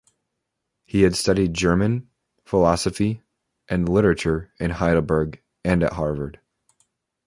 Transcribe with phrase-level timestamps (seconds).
[0.87, 2.09] He had studied German,
[2.43, 3.21] philosophy,
[3.69, 6.39] and literature in Heidelberg and at Harvard.